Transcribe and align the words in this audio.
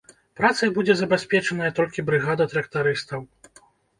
Працай 0.39 0.69
будзе 0.77 0.93
забяспечаная 1.01 1.69
толькі 1.79 2.05
брыгада 2.09 2.47
трактарыстаў. 2.53 3.29